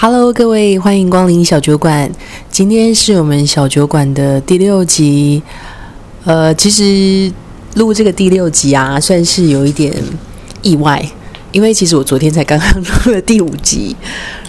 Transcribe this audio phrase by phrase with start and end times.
[0.00, 2.08] Hello，各位，欢迎光临小酒馆。
[2.52, 5.42] 今天是我们小酒馆的第六集。
[6.24, 7.32] 呃，其实
[7.74, 9.92] 录这个第六集啊，算是有一点
[10.62, 11.04] 意外，
[11.50, 13.96] 因为其实我昨天才刚刚录了第五集。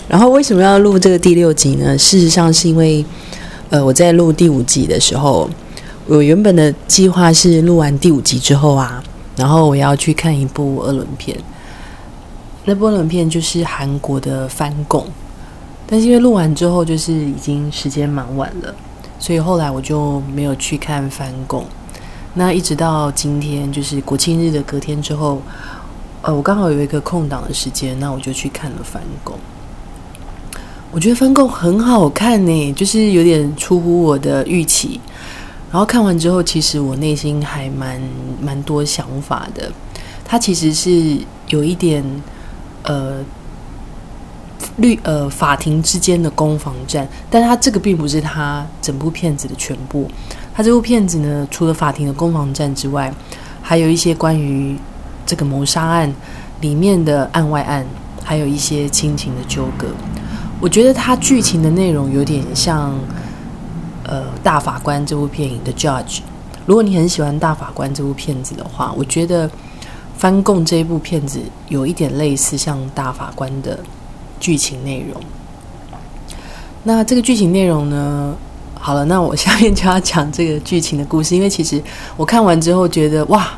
[0.08, 1.98] 然后为什么要录这个第六集呢？
[1.98, 3.04] 事实上是因为，
[3.72, 5.50] 呃，我在录第五集的时候，
[6.06, 9.04] 我原本的计划是录完第五集之后啊，
[9.36, 11.36] 然后我要去看一部二轮片。
[12.66, 15.04] 那部二轮片就是韩国的翻供。
[15.92, 18.76] 但是因为录完之后，就是已经时间蛮晚了，
[19.18, 21.66] 所以后来我就没有去看翻供。
[22.36, 25.42] 那一直到今天，就是国庆日的隔天之后，
[26.22, 29.36] 呃，我刚好有一个空档的时间，那我就去看了翻供。
[30.92, 35.02] 我觉得翻供很好看呢，就是有点出乎我的预期。
[35.72, 38.00] 然后看完之后，其实我内心还蛮
[38.40, 39.72] 蛮多想法的。
[40.24, 42.04] 它其实是有一点，
[42.84, 43.26] 呃。
[44.80, 50.10] 律呃，法庭之间的攻防战，但他这个并不是他整部片子的全部。
[50.54, 53.14] 他这部片子呢，除了法庭的攻防战之外，
[53.62, 54.78] 还有一些关于
[55.26, 56.14] 这个谋杀案
[56.62, 57.86] 里面的案外案，
[58.24, 59.88] 还有一些亲情的纠葛。
[60.60, 62.94] 我觉得他剧情的内容有点像
[64.04, 66.20] 呃《大法官》这部电影的 Judge。
[66.66, 69.48] 如果你很喜欢《大法官》这部片子的话，我觉得
[70.18, 73.80] 《翻供》这一部片子有一点类似像《大法官》的。
[74.40, 75.22] 剧情内容，
[76.84, 78.36] 那这个剧情内容呢？
[78.82, 81.36] 好了，那我下面就要讲这个剧情的故事。
[81.36, 81.84] 因为其实
[82.16, 83.50] 我看完之后觉得，哇，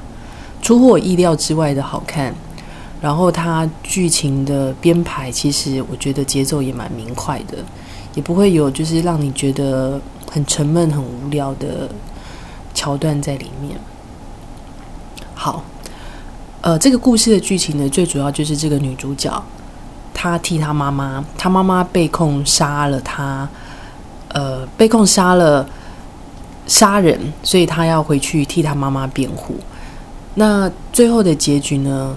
[0.63, 2.33] 出乎我意料之外的好看。
[2.99, 7.57] 然后它剧情的编排，其实我觉得节奏也蛮明快的，
[8.15, 10.01] 也不会有就是让你觉得
[10.31, 11.89] 很沉闷、很无聊的
[12.73, 13.79] 桥段在里面。
[15.35, 15.63] 好，
[16.61, 19.43] 呃，这个故事的剧情呢，最主要就是这个女主角。
[20.21, 23.49] 他替他妈妈，他妈妈被控杀了他，
[24.27, 25.67] 呃，被控杀了
[26.67, 29.55] 杀人，所以他要回去替他妈妈辩护。
[30.35, 32.15] 那最后的结局呢？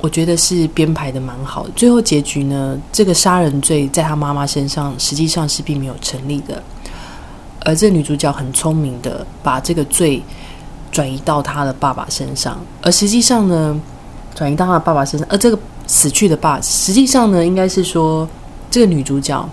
[0.00, 1.70] 我觉得是编排的蛮好的。
[1.76, 6.60] 最后结局呢，这个杀人罪在他妈妈身上实际上是并没有成立的，
[7.60, 10.20] 而这女主角很聪明的把这个罪
[10.90, 13.80] 转移到他的爸爸身上，而实际上呢，
[14.34, 15.56] 转移到他的爸爸身上，而这个。
[15.86, 18.28] 死去的爸，实际上呢，应该是说
[18.70, 19.48] 这个女主角，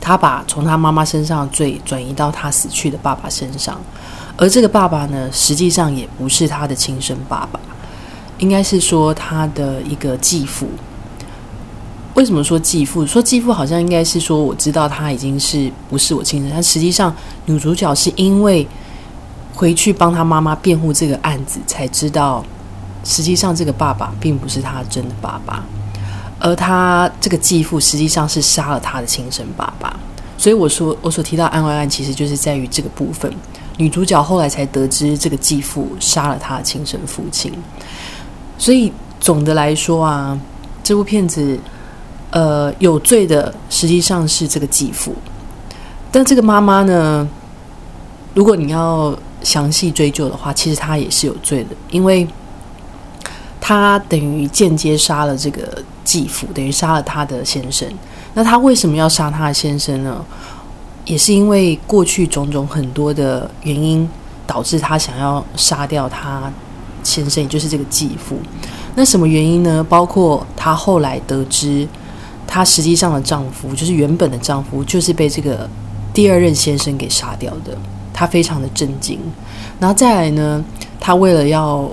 [0.00, 3.80] 她把从她妈妈身上罪转移到她死去的爸爸身上，
[4.36, 7.58] 而这个爸爸呢，实际上也不是她的亲生爸爸，
[8.38, 10.68] 应该是说她的一个继父。
[12.14, 13.06] 为什么说继父？
[13.06, 18.66] 说继父好像应该是说，我知道他已经是不是我亲生，但实际上女主角是因为
[19.54, 22.42] 回去帮她妈妈辩护这个案子，才知道。
[23.08, 25.64] 实际上，这个爸爸并不是他真的爸爸，
[26.40, 29.96] 而他这个继父实际上是杀了他的亲生爸爸。
[30.36, 33.32] 所以我说，我所提到案外案，其实就是在于这个部分。
[33.76, 37.52] 女主角后来才得知，这个继父杀了他的亲生父亲。
[38.58, 40.36] 所以总的来说啊，
[40.82, 41.56] 这部片子，
[42.30, 45.14] 呃，有罪的实际上是这个继父，
[46.10, 47.28] 但这个妈妈呢，
[48.34, 52.26] 如果你要详细追究的话，其实她也是有罪的，因为。
[53.68, 57.84] 他等于间接杀了这个继父，等于杀了他的先生。
[58.32, 60.24] 那他为什么要杀他的先生呢？
[61.04, 64.08] 也是因为过去种种很多的原因，
[64.46, 66.48] 导致他想要杀掉他
[67.02, 68.38] 先生，也就是这个继父。
[68.94, 69.84] 那什么原因呢？
[69.88, 71.88] 包括他后来得知，
[72.46, 75.68] 他实际上的丈夫，就是原本的丈夫，就是被这个
[76.14, 77.76] 第二任先生给杀掉的。
[78.12, 79.18] 他非常的震惊。
[79.80, 80.64] 然后再来呢，
[81.00, 81.90] 他为了要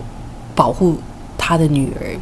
[0.53, 0.99] 保护。
[1.45, 2.17] 他的女儿，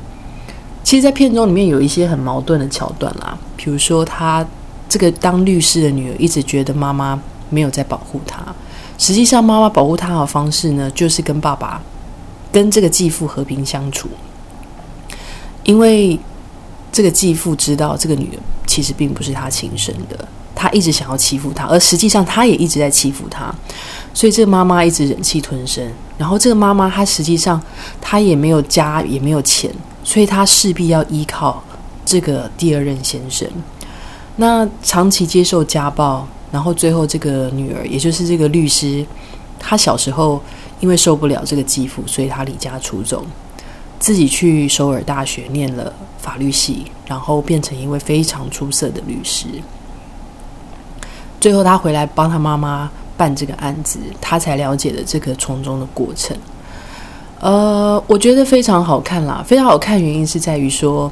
[0.83, 3.37] 其实，在片中里面有一些很矛盾的桥段啦。
[3.55, 4.43] 比如说，他
[4.89, 7.21] 这个当律师的女儿一直觉得妈妈
[7.51, 8.41] 没有在保护她，
[8.97, 11.79] 实际上，妈妈保护她的方式呢，就是跟爸爸、
[12.51, 14.09] 跟这个继父和平相处。
[15.65, 16.19] 因为
[16.91, 20.28] 这个继父知道这个女儿其实并不是他亲生的，
[20.61, 23.52] 他一直想要欺负她，而实际上他也一直在欺负她。
[24.13, 25.84] 所以这个妈妈一直忍气吞声，
[26.19, 27.59] 然后这个妈妈她实际上
[27.99, 29.73] 她也没有家也没有钱，
[30.03, 31.63] 所以她势必要依靠
[32.05, 33.47] 这个第二任先生。
[34.35, 39.03] 那长期接受家暴，然后最后这个女儿，也就是这个律师，
[39.58, 40.40] 她小时候
[40.79, 43.25] 因为受不了这个继父，所以她离家出走，
[43.97, 49.47] 自己去首尔大学念了法律系，然后变成一位非常出色的律师。
[51.41, 52.90] 最后他回来帮他妈妈。
[53.17, 56.35] 办这个案子，他才了解了这个从中的过程。
[57.40, 61.11] 呃，我觉得非常好看啦，非常好看，原因是在于说，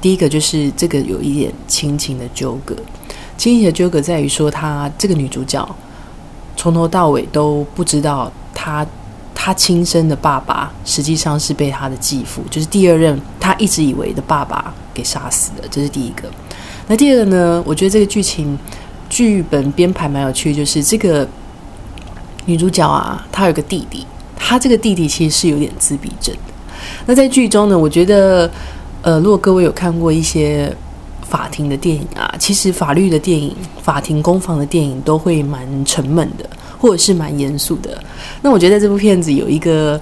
[0.00, 2.74] 第一个就是这个有一点亲情的纠葛，
[3.36, 5.68] 亲情的纠葛在于说，她这个女主角
[6.56, 8.86] 从头到尾都不知道她
[9.34, 16.22] 她亲生的爸爸实际上是被她的继父，就是第二任她一直以为的爸爸给杀死的，这是第一个。
[16.86, 17.62] 那第二个呢？
[17.66, 18.58] 我觉得这个剧情
[19.12, 21.28] 剧本编排蛮有趣，就是这个
[22.46, 26.34] 女主角啊，她有个弟弟，她这个弟弟其实是有点自闭症。
[27.04, 28.50] 那在剧中呢，我觉得，
[29.02, 30.74] 呃，如果各位有看过一些
[31.28, 36.48] 法庭的电影啊，其实法律的电影、法庭攻防的电影都会蛮沉闷的，
[36.78, 38.02] 或者是蛮严肃的。
[38.40, 40.00] 那我觉得这部片子有一个，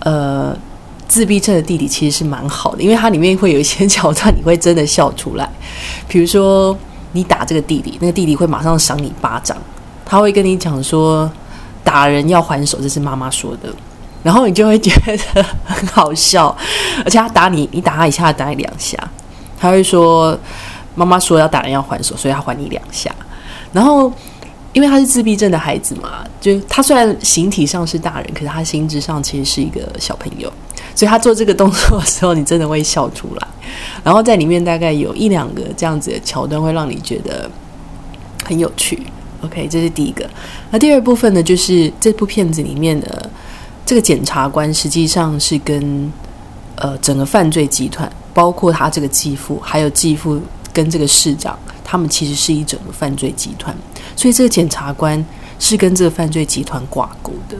[0.00, 0.54] 呃。
[1.08, 5.46] 自闭症的弟弟其实是蛮好的，因为它里面会有一些桥段，你会真的笑出来。
[6.08, 6.74] 比如说，
[7.12, 9.56] 你打这个弟弟，那个弟弟会马上赏你巴掌，
[10.04, 11.30] 他会跟你讲说
[11.84, 13.68] 打人要还手，这是妈妈说的，
[14.22, 16.56] 然后你就会觉得很好笑。
[17.04, 18.98] 而且他打你，你打他一下，打你两下，
[19.58, 20.38] 他会说
[20.94, 23.10] 妈妈说要打人要还手，所以他还你两下。
[23.72, 24.12] 然后，
[24.72, 30.52] 因为他是自闭症的孩子嘛，就他虽然形体上是大人，可是他心智上其实是一个小朋友。
[30.94, 33.48] 所以他做这个动作的时候，你真的会笑出来。
[34.04, 37.50] 然后在里面大概有一两个这样子的桥段，会让你觉得
[38.44, 39.02] 很有趣。
[39.42, 40.28] OK，这是第一个。
[40.70, 43.30] 那第二部分呢，就是这部片子里面的
[43.86, 46.12] 这个检察官，实际上是跟
[46.76, 50.40] 呃整个犯罪集团，包括他这个继父，还有继父
[50.72, 51.58] 跟这个市长，
[51.92, 53.76] 他们其实是一整个犯罪集团。
[54.16, 55.22] 所以这个检察官
[55.58, 57.56] 是跟这个犯罪集团挂钩的。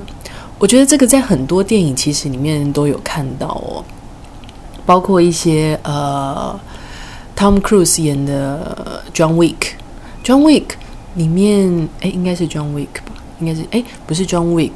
[0.58, 3.84] 我觉得这个在很多电影其实里面都有看到哦，
[4.86, 6.58] 包括一些呃
[7.36, 10.70] ，Tom Cruise 演的 John Wick，John Wick
[11.16, 14.72] 里面哎应该是 John Wick 吧，应该是哎不是 John Wick，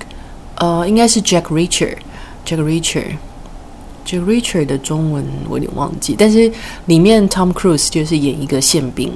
[0.56, 6.52] 呃应该是 Jack Reacher，Jack Reacher，Jack Richard 的中文我有点忘记，但是
[6.84, 9.12] 里面 Tom Cruise 就是演一个宪兵，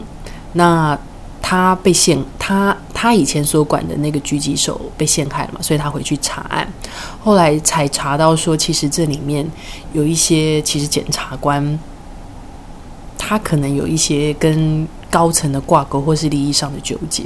[0.55, 0.99] 那。
[1.43, 6.71] 他被陷，他他以前所管的那个狙击手被陷害了嘛，所以他回去查案，
[7.19, 9.45] 后来才查到说，其实这里面
[9.93, 11.77] 有一些，其实检察官
[13.19, 17.25] 他可能有一些跟高层的挂钩，或是利益上的纠结，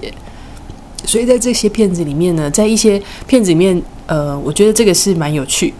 [1.04, 5.74] 所以在这些片子里面呢，在一些片子里面，呃，我觉得这个是蛮有趣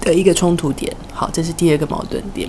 [0.00, 0.90] 的一个冲突点。
[1.12, 2.48] 好，这是第二个矛盾点。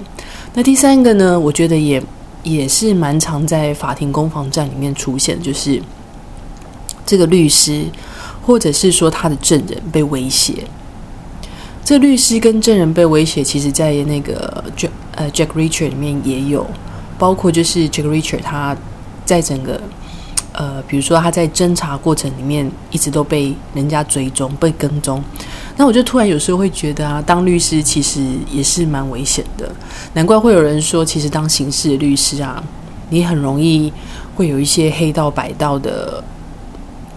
[0.53, 2.01] 那第三个呢，我觉得也。
[2.47, 5.81] 也是蛮常在法庭攻防战里面出现，就是
[7.05, 7.85] 这个律师，
[8.41, 10.63] 或者是说他的证人被威胁。
[11.83, 16.65] 这律师跟证人被威胁，其实在那个 Jack 呃 Jack Reacher 里面也有，
[17.17, 18.75] 包括就是 Jack Reacher 他
[19.25, 19.79] 在整个
[20.51, 25.23] 呃，比如说他在侦查过程里面一直都被人家追踪、被跟踪。
[25.77, 28.19] 那我就突然有时候会觉得啊，当律师其实
[28.51, 29.71] 也是蛮危险的。
[30.13, 32.62] 难怪会有人说，其实当刑事律师啊，
[33.09, 33.94] 你很容易
[34.35, 36.24] 会有一些黑道白道的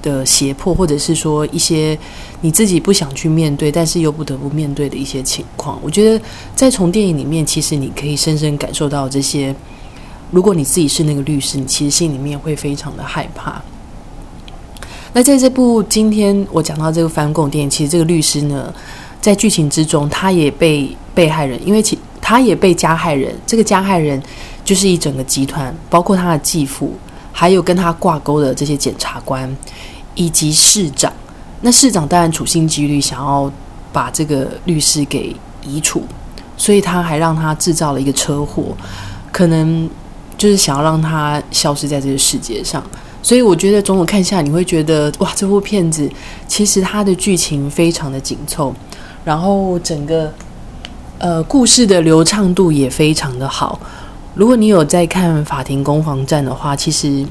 [0.02, 1.98] 的胁迫，或者是说一些
[2.42, 5.78] 你自己不想去面对，但是又不得不面对的一些情况。
[5.82, 6.24] 我觉得
[6.54, 9.54] 在从电影里面，其实你可以深深感受到这些。
[10.30, 13.60] 如果你自己是那个律师，你其实心里面会非常的害怕。
[15.12, 18.72] 那在这部今天我讲到这个反恐电影，其实这个律师呢，
[19.20, 24.22] 在剧情之中，他也被被害人，因为其他也被加害人，这个加害人
[24.64, 26.94] 就是一整个集团，包括他的继父，
[27.32, 29.52] 还有跟他挂钩的这些检察官
[30.14, 31.12] 以及市长。
[31.62, 33.50] 那市长当然处心积虑想要
[33.92, 35.34] 把这个律师给
[35.66, 36.04] 移除，
[36.56, 38.76] 所以他还让他制造了一个车祸，
[39.32, 39.90] 可能
[40.38, 42.80] 就是想要让他消失在这个世界上。
[43.22, 46.10] 所以我觉得，总我看下，你会觉得哇，这部片子
[46.48, 48.74] 其实它的剧情非常的紧凑，
[49.24, 50.32] 然后整个
[51.18, 53.78] 呃故事的流畅度也非常的好。
[54.34, 57.26] 如果你有在看《法庭攻防战》的话，其实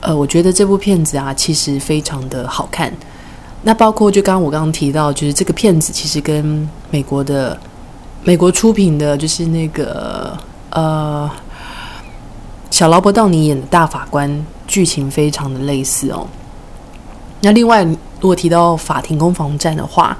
[0.00, 2.92] 呃，我觉得这部片子啊，其实非常的好看。
[3.62, 7.58] 那包括就刚刚我刚刚提到，就是这个片子其实跟美国的
[8.24, 10.36] 美国出品的，就是那个
[10.70, 11.30] 呃
[12.70, 14.44] 小劳勃道尼演的大法官。
[14.68, 16.26] 剧情非常的类似哦。
[17.40, 20.14] 那另外，如果提到法庭攻防战的话，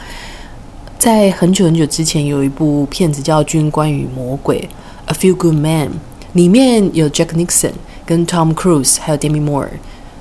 [0.98, 4.66] 在很久很久之前有一部片子叫《军官与魔鬼》
[5.12, 5.90] （A Few Good Men），
[6.32, 7.72] 里面有 Jack Nixon、
[8.06, 9.68] 跟 Tom Cruise 还有 Demi Moore，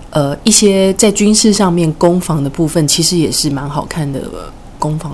[0.09, 4.19] 呃，一些在军事上面攻防的部分，其实也是蛮好看的
[4.77, 5.11] 攻防。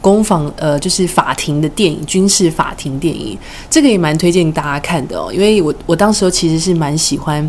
[0.00, 3.38] 攻防呃，就是法庭的电影，军事法庭电影，
[3.70, 5.32] 这个也蛮推荐大家看的哦。
[5.32, 7.48] 因为我我当时候其实是蛮喜欢。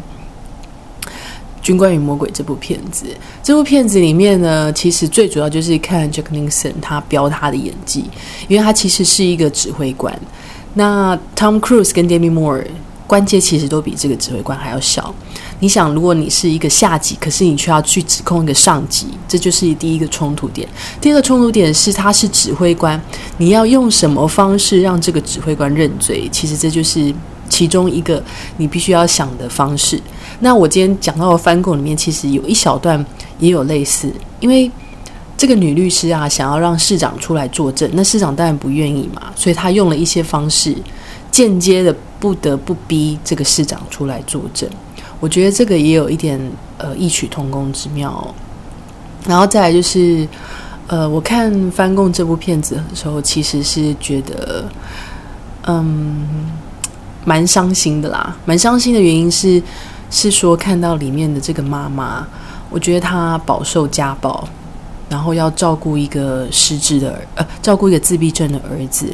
[1.66, 3.06] 《军官与魔鬼》这部片子，
[3.42, 8.04] 这部片子里面呢，其实最主要就是看 Jack Nicholson 他飙他的演技，
[8.50, 10.14] 因为他其实是一个指挥官，
[10.74, 12.66] 那 Tom Cruise 跟 Demi Moore
[13.08, 15.16] 关节其实都比这个指挥官还要小。
[15.64, 20.68] 你想，如果你是一个下级，可是你却要去指控一个上级，这就是第一个冲突点。
[21.00, 23.02] 第二个冲突点是，他是指挥官，
[23.38, 26.28] 你要用什么方式让这个指挥官认罪？
[26.34, 27.16] 其实这就是
[27.48, 28.22] 其中一个
[28.58, 29.98] 你必须要想的方式。
[30.42, 33.02] 那我今天讲到的翻供里面，其实有一小段
[33.40, 34.70] 也有类似，因为
[35.38, 40.76] 这个女律师啊，想要让市长出来作证，那市长当然不愿意嘛，所以他用了一些方式，
[41.32, 44.70] 间接的不得不逼这个市长出来作证。
[45.24, 46.38] 我觉得这个也有一点
[46.78, 48.36] 呃异曲同工之妙。
[49.26, 50.28] 然后再来就是，
[50.88, 54.66] 呃，我看《翻供》这部片子的时候，其实是觉得，
[55.68, 56.28] 嗯，
[57.24, 58.36] 蛮伤心的啦。
[58.44, 59.64] 蛮伤心的原因是。
[60.16, 62.24] 是说看到里面的这个妈妈，
[62.70, 64.48] 我觉得她饱受家暴，
[65.10, 69.08] 然后要照顾一个失智的儿，呃，照顾一个自闭症的儿子。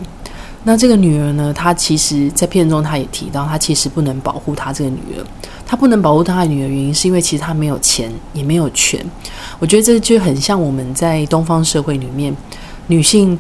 [0.65, 5.23] 那这个女儿呢，她其实，在片中她也提到，她其实不能保护她这个女儿。
[5.69, 8.99] 他不能保护他的女儿，原因是因为其实他没有钱，也没有权。
[9.59, 12.35] 我觉得这就很像我们在东方社会里面，
[12.87, 13.37] 女性，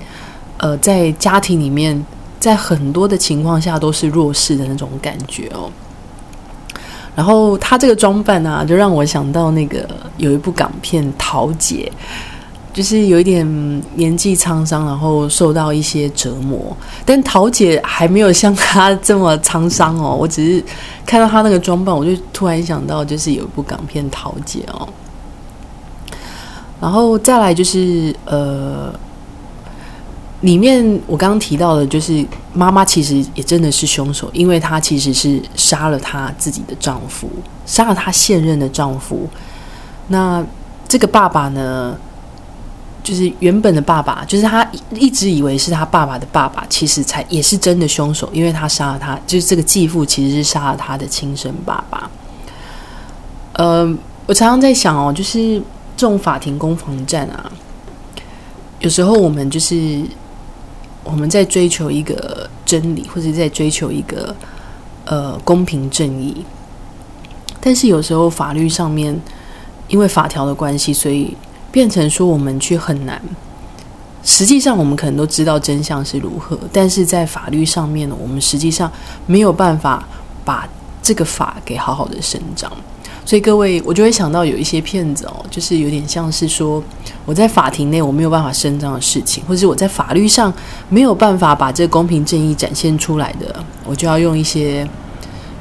[0.57, 2.05] 呃，在家庭里面，
[2.39, 5.71] 在很多的情况下都是弱势的那种感觉哦。
[7.15, 11.91] 然后他这个装扮啊，就让我想到那个有一部港片《桃姐》，
[12.73, 13.45] 就是有一点
[13.95, 16.75] 年纪沧桑，然后受到一些折磨。
[17.05, 20.15] 但桃姐还没有像她这么沧桑哦。
[20.15, 20.63] 我只是
[21.05, 24.87] 看到她那个装扮，我就突然想到，就是有一部港片《桃姐》哦。
[26.79, 28.93] 然后再来就是呃。
[30.41, 37.29] 里面我刚刚提到的，就是妈妈其实也真的是凶手，因为她其实是杀了她自己的丈夫，
[37.65, 39.27] 杀了她现任的丈夫。
[40.07, 40.41] 那
[40.87, 41.93] 这个爸爸呢，
[43.09, 52.11] 就是原本的爸爸，就是他一直以为是他爸爸的爸爸，其实才也是真的凶手，因为他杀了他，就是这个继父其实是杀了他的亲生爸爸。
[53.53, 53.97] 呃，
[54.27, 55.59] 我常常在想哦，就是
[55.97, 57.51] 这种法庭攻防战啊，
[58.79, 60.03] 有时候我们就是。
[61.01, 64.35] 我们在追求一个真理，或者在追求一个
[65.05, 66.45] 呃公平正义，
[67.59, 69.19] 但是有时候法律上面
[69.87, 71.35] 因为法条的关系，所以
[71.71, 73.21] 变成说我们却很难。
[74.23, 78.91] 实际上，我们可能都知道真相是如何，但是在法律上面呢，我们实际上
[79.25, 80.05] 没有办法
[80.43, 80.67] 把
[81.01, 82.71] 这个法给好好的伸张。
[83.25, 86.83] 所以各位，我就会想到有一些骗子哦，就是有点像是说，
[87.25, 90.51] 我在法庭内我没有办法伸张的事情，或者是我在法律上
[90.89, 94.87] 没有办法把这公平正义展现出来的，我就要用一些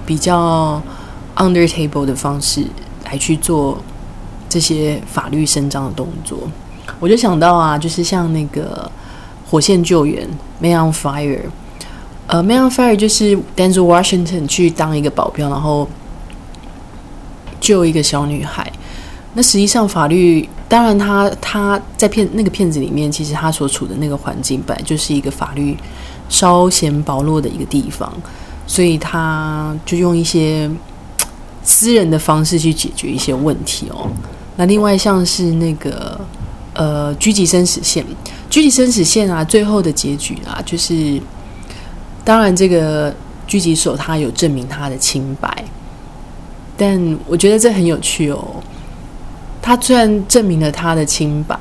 [0.05, 0.83] 比较
[1.37, 2.67] under table 的方式
[3.05, 3.79] 来去做
[4.49, 6.39] 这些法律伸张的动作。
[6.99, 8.91] 我就想到啊，就是像那个
[9.47, 10.29] 火线救援
[10.61, 11.41] Man on Fire，
[12.27, 15.89] 呃，Man on Fire 就是 Denzel Washington 去当一个保镖，然后。
[17.61, 18.73] 救一个小女孩，
[19.35, 25.77] 那实际上法律当然，他他在骗那个骗子里面，其实他所处的那个环境本来就是一个法律
[26.29, 28.11] 稍显薄弱的一个地方，
[28.65, 30.71] 所以他就用一些
[31.65, 34.09] 私人的方式去解决一些问题哦。
[34.59, 36.21] 那另外像是那个
[36.75, 38.05] 呃狙击生死线，
[38.51, 41.23] 狙击生死线啊，最后的结局啊，就是
[42.25, 43.13] 当然这个
[43.47, 45.65] 狙击手他有证明他的清白。
[46.77, 48.57] 但我觉得这很有趣哦。
[49.63, 51.57] 他虽然证明了他的清白，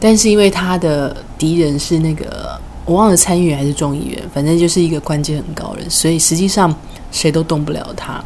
[0.00, 6.74] 但是因为他的敌人是那个我忘了参议员还是众议员，反正就是一个关键很高人，所以实际上
[7.12, 8.20] 谁都动不了他。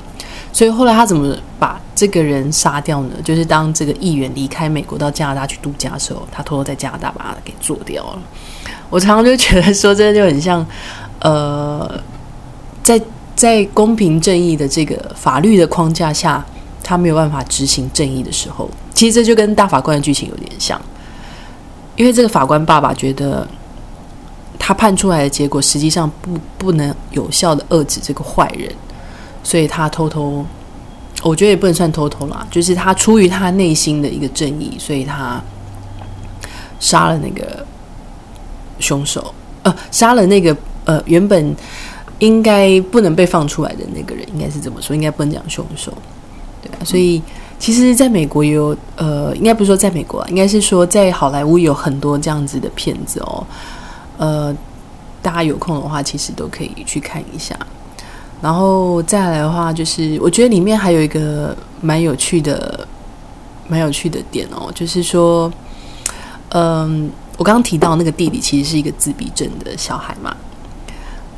[0.54, 3.10] 所以后来他怎么把这个人杀掉呢？
[3.22, 8.18] 就是当这个议员离开美国到加拿大去度假的时候，他偷偷在加拿大把他给做掉了。
[8.88, 10.66] 我常常就觉得说，这就很像
[11.20, 12.00] 呃，
[12.82, 12.98] 在。
[13.36, 16.42] 在公平正义的这个法律的框架下，
[16.84, 20.80] 他没有办法执行正义的时候，其实这就跟大法官的剧情有点像。
[21.96, 23.46] 因为这个法官爸爸觉得，
[24.56, 28.72] 他判出来的结果实际上不不能有效的遏制这个坏人，
[29.44, 30.44] 所以他偷偷，
[31.22, 35.40] 我觉得也不能算偷偷啦，就是他出于他内心的一个正义，所以他
[36.80, 37.64] 杀了那个
[38.80, 39.32] 凶手，
[39.62, 41.54] 呃，杀了那个呃原本。
[42.20, 45.92] 应该不能被放出来的那个人，应该是这么说，应该不能讲凶手，
[46.62, 46.78] 对啊。
[46.84, 47.20] 所以
[47.58, 53.44] 其实，在美国有呃，应该不是说在美国啊，应该是说在好莱坞有很多这样子的片子哦。
[54.16, 54.56] 呃，
[55.20, 57.58] 大家有空的话，其实都可以去看一下。
[58.44, 62.86] 然后再来的话，就是我觉得里面还有一个蛮有趣的、
[63.68, 65.50] 蛮有趣的点哦，就是说，
[66.50, 70.36] 嗯，我刚刚提到那个弟弟其实是一个自闭症的小孩嘛。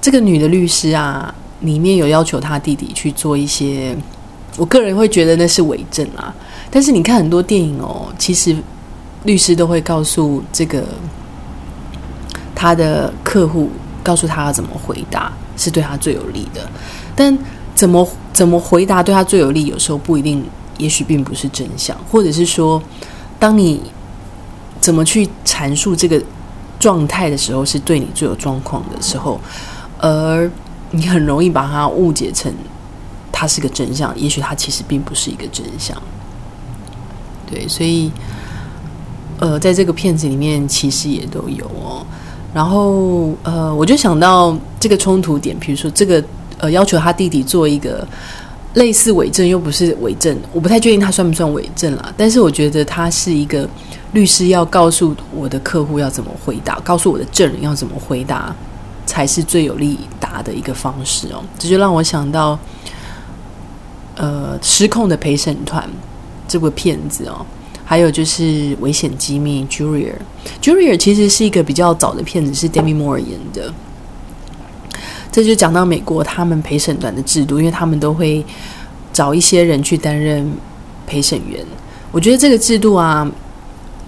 [0.00, 3.96] 这个女的律师啊，里面有要求她弟弟去做一些，
[4.56, 6.34] 我个人会觉得那是伪证啊。
[6.72, 8.56] 但是你看很多电影哦，其实
[9.22, 10.82] 律师都会告诉这个
[12.52, 13.70] 他的客户，
[14.02, 16.68] 告诉他要怎么回答是对他最有利的。
[17.14, 17.36] 但
[17.74, 20.44] 怎么怎么回答对他最有利，有时候不一定，
[20.78, 22.82] 也许并不是真相，或者是说，
[23.38, 23.80] 当你
[24.80, 26.22] 怎么去阐述这个
[26.78, 29.40] 状态的时候，是对你最有状况的时候，
[29.98, 30.50] 而
[30.90, 32.52] 你很容易把它误解成
[33.32, 35.96] 它是个真相，也许它其实并不是一个真相。
[37.50, 38.10] 对，所以，
[39.38, 42.04] 呃，在这个片子里面，其实也都有哦。
[42.56, 46.24] 然后，呃，我就想到这个冲突点，比如说这个，
[46.56, 48.08] 呃，要求他弟弟做一个
[48.72, 52.10] 类似伪证，又不是伪证，我不太确定他算不算伪证啦。
[52.16, 53.68] 但是我觉得他是一个
[54.14, 58.56] 律师要告诉我的客户要怎么回答，告诉我的证人要怎么回答，
[59.04, 61.44] 才是最有利答的一个方式哦。
[61.58, 62.58] 这就让我想到，
[64.14, 65.86] 呃，失控的陪审团。
[66.48, 67.44] 这部片子哦，
[67.88, 68.42] 还有就是
[68.80, 73.72] 《危险机密》Jurier，Jurier 其实是一个比较早的片子，是 Demi Moore 演的。
[75.30, 78.44] 这就讲到美国他们陪审团的制度，因为他们都会
[79.12, 80.50] 找一些人去担任
[81.06, 81.64] 陪审员。
[82.10, 83.30] 我觉得这个制度啊，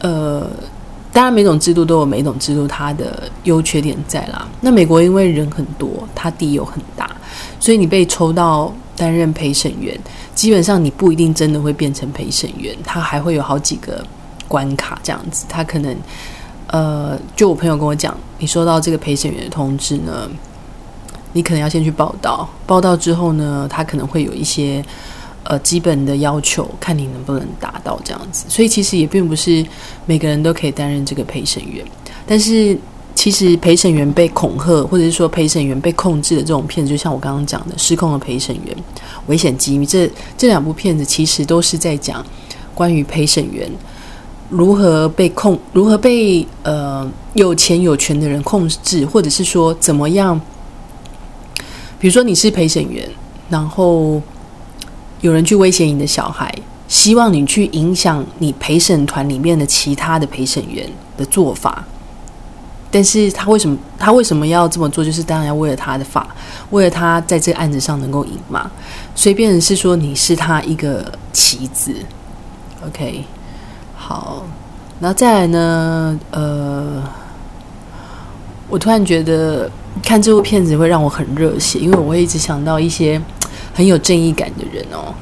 [0.00, 0.50] 呃，
[1.12, 4.48] 当然每种制度都有每种制度它的优缺点在啦。
[4.60, 7.08] 那美国因为人很多，它地又很大，
[7.60, 9.96] 所以你被抽到担任陪审员。
[10.38, 14.06] 基本上你不一定真的会变成陪审员，他还会有好几个
[14.46, 15.44] 关卡这样子。
[15.48, 15.96] 他可能，
[16.68, 20.30] 呃，就我朋友跟我讲，你收到这个陪审员的通知呢，
[21.32, 24.80] 你可能要先去报道，报道之后呢，他可能会有一些
[25.42, 28.44] 呃基本的要求，看你能不能达到这样子。
[28.48, 29.66] 所以其实也并不是
[30.06, 31.84] 每个人都可以担任这个陪审员，
[32.24, 32.78] 但是。
[33.18, 38.66] 其实陪审员被恐吓，或者是说陪审员被控制的这种片子，就像我刚刚讲的《失控的陪审员》
[39.26, 42.24] 《危险机密》这这两部片子，其实都是在讲
[42.76, 43.68] 关于陪审员
[44.48, 50.40] 如何被控，如何被呃有钱有权的人控制，或者是说怎么样。
[51.98, 53.04] 比如说你是陪审员，
[53.48, 54.22] 然后
[55.22, 56.54] 有人去威胁你的小孩，
[56.86, 61.84] 希望你去影响你陪审团里面的其他的陪审员的做法。
[62.90, 65.04] 但是他为什么他为什么要这么做？
[65.04, 66.26] 就是当然要为了他的法，
[66.70, 68.70] 为了他在这个案子上能够赢嘛。
[69.14, 71.94] 所以变成是说你是他一个棋子
[72.86, 73.24] ，OK。
[73.94, 74.42] 好，
[75.00, 76.18] 然后再来呢？
[76.30, 77.02] 呃，
[78.68, 79.70] 我突然觉得
[80.02, 83.20] 看这部片子会让我很热血，因为我会一直想到一些
[83.74, 85.12] 很有正义感的人哦。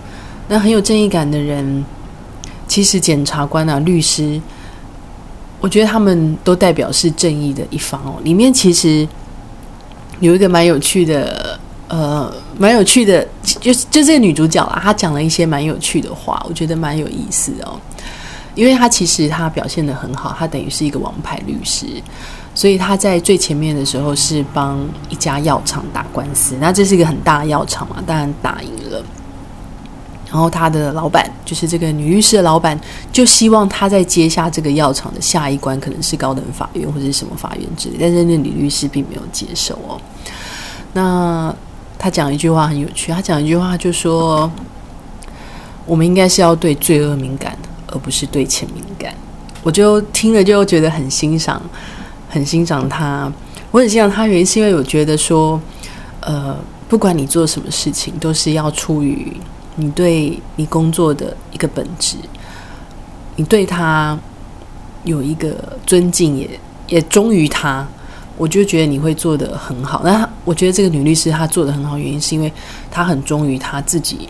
[0.47, 1.85] 那很有正义感的人，
[2.69, 4.41] 其实检察官啊、律师。
[5.67, 8.21] 我觉得他们都代表是正义的一方哦。
[8.23, 9.07] 里面其实
[10.21, 17.81] 有一个蛮有趣的，呃，蛮有趣的，就就这个女主角啊，她讲了一些蛮有趣的话，我觉得蛮有意思哦。
[18.55, 21.85] 因为她其实她表现的很好，她等于是一个王牌律师，
[22.55, 24.79] 所以她在最前面的时候是帮
[25.11, 29.03] 一家药厂打官司，那这是一个很大的药厂嘛，当然打赢了。
[30.37, 32.79] 然后他的老板就是这个女律师的老板，
[33.11, 39.99] 就希望他在接下这个药厂的下一关可能是高等法院或者是什么法院之类，但是那女律师并没有接受哦。
[40.93, 41.55] 那
[41.99, 44.51] 他讲一句话很有趣，他讲一句话就说
[45.87, 49.15] ：“我们应该是要对罪恶敏感，而不是对钱敏感。”
[49.65, 51.63] 我就听了就觉得很欣赏，
[52.29, 53.33] 很欣赏他。
[53.71, 55.59] 我很欣赏他原因是因为我觉得说，
[56.21, 56.55] 呃，
[56.91, 59.35] 不管你做什么事情，都是要出于。
[59.77, 62.17] 你对你工作的一个本质，
[63.37, 64.19] 你对他
[65.05, 65.55] 有一个
[65.87, 66.49] 尊敬，也
[66.89, 67.87] 也忠于他，
[68.37, 70.03] 我就觉得你会做得很好。
[70.03, 72.53] 那我觉得这个女律师她做的很好，原因是因为
[72.91, 74.29] 她很忠于她自己，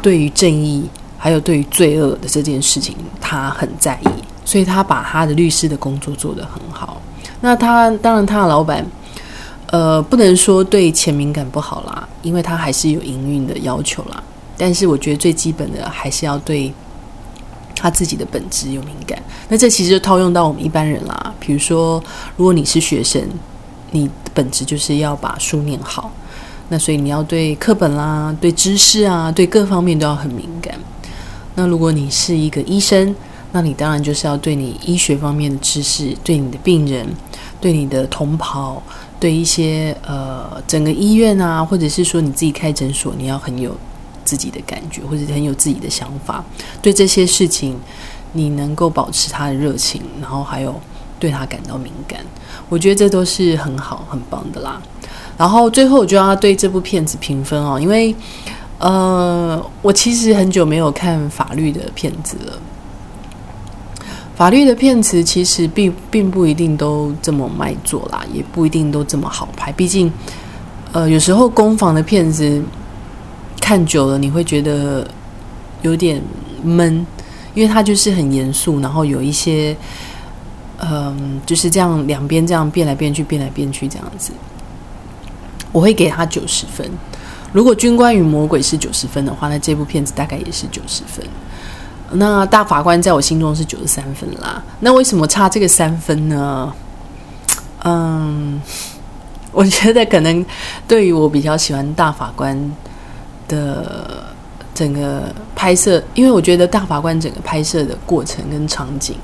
[0.00, 4.08] 对于正义还有对于罪恶的这件事情，她很在意，
[4.44, 7.00] 所以她把她的律师的工作做得很好。
[7.40, 8.84] 那她当然，她的老板，
[9.68, 14.22] 呃，不能说对钱敏感不好啦，因为他还是有营运的要求啦。
[14.64, 16.72] 但是我觉得最基本的还是要对
[17.74, 19.20] 他自己的本质有敏感。
[19.48, 21.34] 那这其实就套用到我们一般人啦。
[21.40, 22.00] 比如说，
[22.36, 23.20] 如果你是学生，
[23.90, 26.12] 你的本质就是要把书念好。
[26.68, 30.72] 那所以你要对课本啦、对知识啊、对各方面都要很敏感。
[31.56, 33.12] 那如果你是一个医生，
[33.50, 37.04] 那你当然就是要对你医学方面的知识、对你的病人、
[37.60, 38.80] 对你的同袍、
[39.18, 43.76] 对一些呃整个医院啊，或者是说你自己开诊所，你要很有。
[44.24, 46.44] 自己的感觉，或者很有自己的想法，
[46.80, 47.76] 对这些事情，
[48.32, 50.74] 你能够保持他的热情，然后还有
[51.18, 52.20] 对他感到敏感，
[52.68, 54.80] 我觉得这都是很好、很棒的啦。
[55.36, 58.14] 然后最后我就要对这部片子评分哦，因为
[58.78, 62.58] 呃，我其实很久没有看法律的片子了。
[64.34, 69.70] 法律的片子其实并并不一定都这么卖座啦，也不一定都这么好拍。
[69.70, 70.10] 毕竟，
[70.90, 72.60] 呃，有时候攻防的片子
[73.62, 75.06] 看久了，你会觉得
[75.82, 76.20] 有点
[76.62, 77.06] 闷，
[77.54, 79.74] 因为它就是很严肃，然后有一些，
[80.80, 84.32] 嗯，就是这样两边这样变来变去，变来变去这样子。
[85.70, 86.90] 我会给他九十分。
[87.52, 91.24] 如果《军官与魔鬼》是九十分的话，那这部片子大概也是九十分。
[92.10, 94.62] 那大法官在我心中是九十三分啦。
[94.80, 96.72] 那为什么差这个三分呢？
[97.84, 98.60] 嗯，
[99.52, 100.44] 我觉得可能
[100.86, 102.54] 对于我比较喜欢大法官
[103.54, 104.24] 的
[104.74, 109.16] 整个拍摄，因为我觉得大法官整个拍摄的过程跟场景，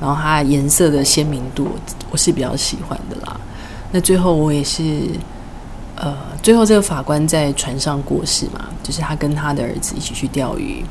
[0.00, 1.68] 然后它颜色的鲜明度，
[2.10, 3.38] 我是比较喜欢的啦。
[3.92, 4.82] 那最后我也是，
[5.96, 10.84] 呃，最后这个法官在船上过世嘛，就是他跟他的儿子一起去钓鱼。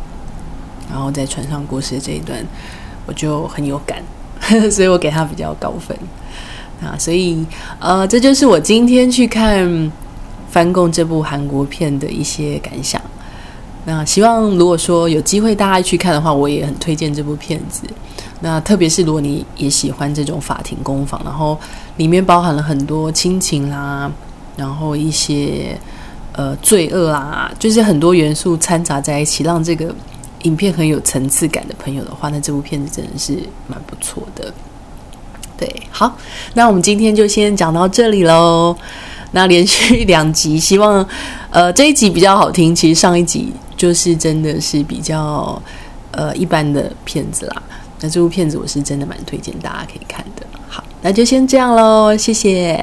[0.91, 2.43] 然后在船上过世的这一段，
[3.05, 4.01] 我就很有感，
[4.71, 5.95] 所以我给他比较高分
[6.81, 6.97] 啊。
[6.97, 7.45] 所以
[7.79, 9.63] 呃，这就是我今天去看
[10.49, 13.01] 《翻供》这部韩国片的一些感想。
[13.85, 17.83] 那希望如果说有机会大家去看的话，我也很推荐这部片子。
[18.41, 21.57] 那特别是如果你也喜欢这种法庭攻防，然后
[21.97, 24.11] 里面包含了很多亲情啦，
[24.57, 25.77] 然后一些
[26.33, 29.93] 呃罪恶啊，就是很多元素掺杂在一起，让这个。
[30.43, 34.53] 影片很有层次感的朋友的话，那这部片子真的是蛮不错的。
[35.57, 36.15] 对，好，
[36.53, 38.73] 那我们今天就先讲到这里喽。
[39.31, 41.05] 那连续两集，希望
[41.49, 42.73] 呃这一集比较好听。
[42.75, 45.61] 其实上一集就是真的是比较
[46.11, 47.61] 呃一般的片子啦。
[48.01, 50.45] 那这部片子我是真的蛮推荐大家可以看的。
[50.67, 52.81] 好，那就先这样喽，谢谢。